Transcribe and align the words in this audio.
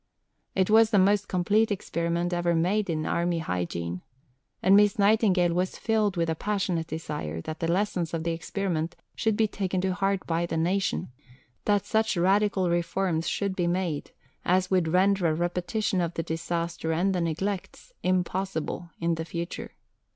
It 0.55 0.71
was 0.71 0.89
the 0.89 0.97
most 0.97 1.27
complete 1.27 1.69
experiment 1.71 2.33
ever 2.33 2.55
made 2.55 2.89
in 2.89 3.05
army 3.05 3.37
hygiene. 3.37 4.01
And 4.63 4.75
Miss 4.75 4.97
Nightingale 4.97 5.53
was 5.53 5.77
filled 5.77 6.17
with 6.17 6.27
a 6.27 6.33
passionate 6.33 6.87
desire 6.87 7.39
that 7.41 7.59
the 7.59 7.71
lessons 7.71 8.11
of 8.11 8.23
the 8.23 8.31
experiment 8.31 8.95
should 9.13 9.37
be 9.37 9.47
taken 9.47 9.79
to 9.81 9.93
heart 9.93 10.25
by 10.25 10.47
the 10.47 10.57
nation; 10.57 11.09
that 11.65 11.85
such 11.85 12.17
radical 12.17 12.67
reforms 12.67 13.29
should 13.29 13.55
be 13.55 13.67
made 13.67 14.09
as 14.43 14.71
would 14.71 14.87
render 14.87 15.27
a 15.27 15.35
repetition 15.35 16.01
of 16.01 16.15
the 16.15 16.23
disaster 16.23 16.91
and 16.91 17.13
the 17.13 17.21
neglects 17.21 17.93
impossible 18.01 18.89
in 18.99 19.13
the 19.13 19.25
future. 19.25 19.75